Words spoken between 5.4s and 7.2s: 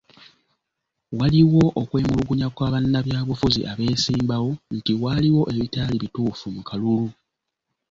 ebitaali bituufu mu kalulu.